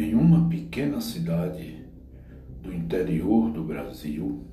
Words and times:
Em 0.00 0.14
uma 0.14 0.48
pequena 0.48 0.98
cidade 0.98 1.84
do 2.62 2.72
interior 2.72 3.50
do 3.50 3.62
Brasil, 3.62 4.46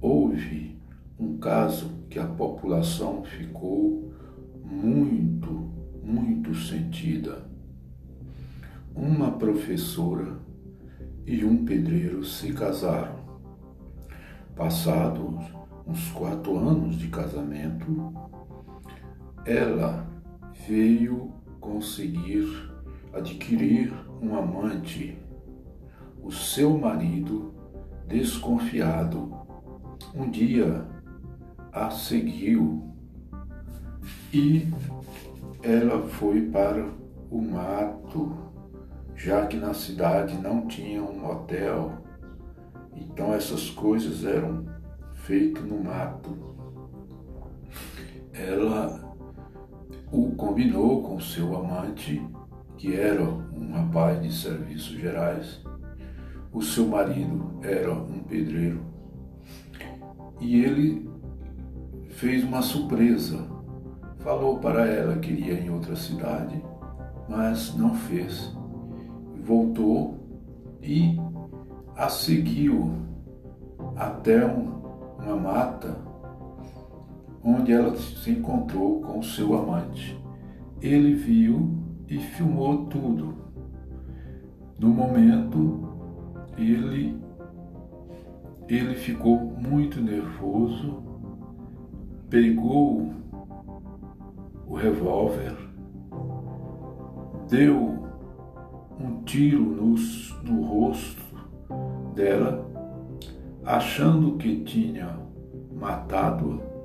houve 0.00 0.80
um 1.18 1.36
caso 1.36 2.06
que 2.08 2.18
a 2.18 2.26
população 2.26 3.22
ficou 3.22 4.14
muito, 4.64 5.70
muito 6.02 6.54
sentida. 6.54 7.46
Uma 8.94 9.32
professora 9.32 10.38
e 11.26 11.44
um 11.44 11.62
pedreiro 11.66 12.24
se 12.24 12.54
casaram. 12.54 13.26
Passados 14.54 15.44
uns 15.86 16.10
quatro 16.12 16.56
anos 16.56 16.96
de 16.96 17.08
casamento, 17.08 18.10
ela 19.44 20.08
veio 20.66 21.30
conseguir 21.60 22.74
adquirir 23.16 23.92
um 24.20 24.36
amante. 24.36 25.18
O 26.22 26.30
seu 26.30 26.76
marido, 26.76 27.54
desconfiado, 28.06 29.32
um 30.14 30.30
dia 30.30 30.86
a 31.72 31.90
seguiu 31.90 32.94
e 34.32 34.68
ela 35.62 36.06
foi 36.08 36.42
para 36.42 36.88
o 37.30 37.40
mato, 37.40 38.36
já 39.14 39.46
que 39.46 39.56
na 39.56 39.74
cidade 39.74 40.36
não 40.38 40.66
tinha 40.66 41.02
um 41.02 41.28
hotel, 41.28 41.92
então 42.94 43.32
essas 43.32 43.70
coisas 43.70 44.24
eram 44.24 44.64
feitas 45.14 45.64
no 45.64 45.82
mato. 45.82 46.36
Ela 48.32 49.06
o 50.12 50.30
combinou 50.36 51.02
com 51.02 51.18
seu 51.20 51.56
amante, 51.56 52.22
que 52.76 52.94
era 52.94 53.22
um 53.22 53.72
rapaz 53.72 54.22
de 54.22 54.32
serviços 54.32 54.96
gerais. 54.96 55.62
O 56.52 56.62
seu 56.62 56.86
marido 56.86 57.58
era 57.62 57.92
um 57.92 58.20
pedreiro. 58.20 58.80
E 60.40 60.62
ele 60.62 61.08
fez 62.08 62.44
uma 62.44 62.62
surpresa. 62.62 63.46
Falou 64.18 64.58
para 64.58 64.86
ela 64.86 65.18
que 65.18 65.30
iria 65.30 65.54
em 65.54 65.70
outra 65.70 65.94
cidade, 65.94 66.62
mas 67.28 67.74
não 67.76 67.94
fez. 67.94 68.52
Voltou 69.44 70.18
e 70.82 71.18
a 71.96 72.08
seguiu 72.08 72.92
até 73.94 74.44
um, 74.44 74.82
uma 75.18 75.36
mata 75.36 75.96
onde 77.42 77.72
ela 77.72 77.94
se 77.96 78.30
encontrou 78.30 79.00
com 79.00 79.22
seu 79.22 79.54
amante. 79.54 80.20
Ele 80.80 81.14
viu 81.14 81.78
e 82.08 82.18
filmou 82.18 82.86
tudo. 82.86 83.34
No 84.78 84.88
momento, 84.88 85.88
ele 86.56 87.16
ele 88.68 88.94
ficou 88.96 89.38
muito 89.38 90.00
nervoso, 90.00 91.02
pegou 92.28 93.12
o 94.66 94.74
revólver, 94.74 95.56
deu 97.48 98.04
um 98.98 99.22
tiro 99.24 99.62
no, 99.62 99.94
no 100.42 100.64
rosto 100.64 101.22
dela, 102.14 102.68
achando 103.64 104.36
que 104.36 104.64
tinha 104.64 105.16
matado-a 105.72 106.76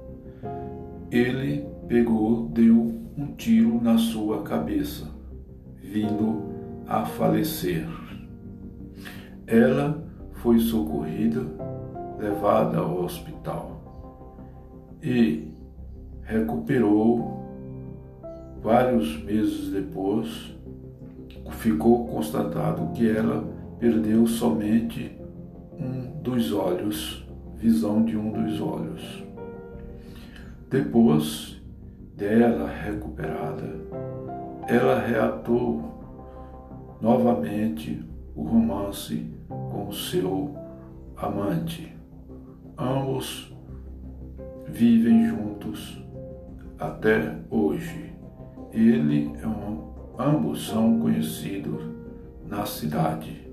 ele 1.12 1.68
pegou, 1.90 2.48
deu 2.48 2.94
um 3.22 3.36
tiro 3.36 3.80
na 3.80 4.00
sua 4.00 4.42
cabeça, 4.42 5.08
vindo 5.78 6.42
a 6.88 7.06
falecer. 7.06 7.88
Ela 9.46 10.04
foi 10.34 10.58
socorrida, 10.58 11.46
levada 12.18 12.80
ao 12.80 13.04
hospital 13.04 13.80
e 15.04 15.52
recuperou. 16.24 17.40
Vários 18.64 19.24
meses 19.24 19.72
depois, 19.72 20.56
ficou 21.52 22.08
constatado 22.08 22.92
que 22.94 23.08
ela 23.08 23.44
perdeu 23.80 24.26
somente 24.26 25.16
um 25.80 26.22
dos 26.22 26.52
olhos, 26.52 27.28
visão 27.56 28.04
de 28.04 28.18
um 28.18 28.32
dos 28.32 28.60
olhos. 28.60 29.24
Depois 30.70 31.61
dela 32.22 32.68
recuperada, 32.68 33.68
ela 34.68 35.00
reatou 35.00 35.82
novamente 37.02 38.08
o 38.36 38.44
romance 38.44 39.34
com 39.50 39.92
seu 39.92 40.56
amante. 41.18 41.98
Ambos 42.78 43.52
vivem 44.68 45.26
juntos 45.26 46.06
até 46.78 47.40
hoje. 47.50 48.16
Ele 48.72 49.34
é 49.42 49.48
um, 49.48 49.92
ambos 50.20 50.68
são 50.68 51.00
conhecidos 51.00 51.84
na 52.46 52.68
cidade. 52.68 53.52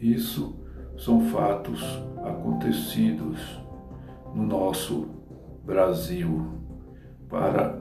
Isso 0.00 0.58
são 0.96 1.20
fatos 1.26 1.80
acontecidos 2.24 3.38
no 4.34 4.42
nosso 4.42 5.06
Brasil, 5.64 6.58
para 7.28 7.78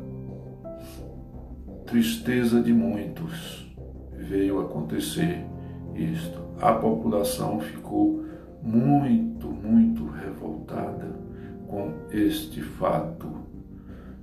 tristeza 1.86 2.62
de 2.62 2.74
muitos, 2.74 3.74
veio 4.14 4.60
acontecer 4.60 5.46
isto. 5.96 6.40
A 6.62 6.74
população 6.74 7.60
ficou 7.60 8.26
muito, 8.62 9.48
muito 9.48 10.06
revoltada 10.06 11.16
com 11.68 11.94
este 12.12 12.62
fato. 12.62 13.28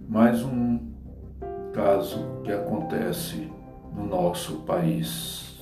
Mais 0.08 0.42
um 0.44 0.78
caso 1.72 2.40
que 2.44 2.52
acontece 2.52 3.50
no 3.94 4.06
nosso 4.06 4.60
país. 4.60 5.53